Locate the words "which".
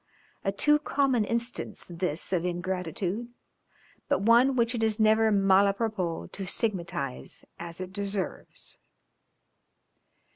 4.55-4.73